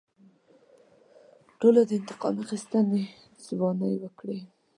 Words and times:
ټولو 1.59 1.81
د 1.89 1.91
انتقام 1.99 2.35
اخیستنې 2.43 3.03
ځوانۍ 3.45 3.93
وکړې. 3.99 4.39